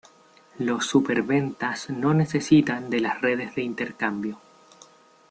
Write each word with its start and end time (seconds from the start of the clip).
Los 0.57 0.87
superventas 0.87 1.91
no 1.91 2.15
necesitan 2.15 2.89
de 2.89 3.01
las 3.01 3.21
redes 3.21 3.53
de 3.53 3.61
intercambio 3.61 4.39